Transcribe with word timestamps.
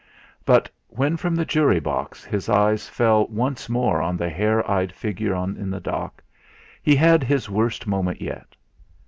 But 0.45 0.67
when 0.87 1.15
from 1.15 1.35
the 1.35 1.45
jury 1.45 1.79
box 1.79 2.23
his 2.25 2.49
eyes 2.49 2.89
fell 2.89 3.27
once 3.27 3.69
more 3.69 4.01
on 4.01 4.17
the 4.17 4.29
hare 4.31 4.67
eyed 4.67 4.91
figure 4.91 5.35
in 5.35 5.69
the 5.69 5.79
dock, 5.79 6.23
he 6.81 6.95
had 6.95 7.23
his 7.23 7.51
worst 7.51 7.85
moment 7.85 8.19
yet. 8.19 8.55